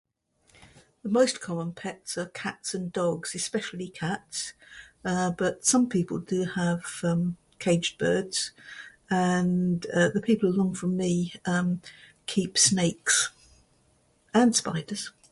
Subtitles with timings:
[1.03, 4.53] Most common pets are cats and dogs, especially cats.
[5.05, 6.81] Uh but some people do have
[7.59, 8.51] caged birds.
[9.11, 11.33] And um the people whom for me
[12.25, 13.29] keep snakes
[14.33, 15.11] and spiders.